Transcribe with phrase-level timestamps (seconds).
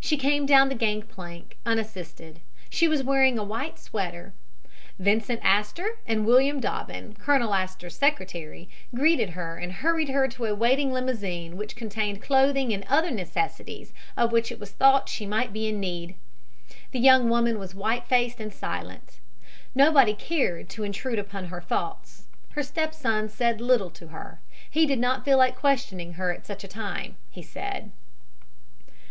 [0.00, 2.40] She came down the gangplank unassisted.
[2.68, 4.34] She was wearing a white sweater.
[4.98, 10.54] Vincent Astor and William Dobbyn, Colonel Astor's secretary, greeted her and hurried her to a
[10.54, 15.54] waiting limousine which contained clothing and other necessaries of which it was thought she might
[15.54, 16.16] be in need.
[16.90, 19.20] The young woman was white faced and silent.
[19.74, 22.26] Nobody cared to intrude upon her thoughts.
[22.50, 24.42] Her stepson said little to her.
[24.68, 27.90] He did not feel like questioning her at such a time, he said.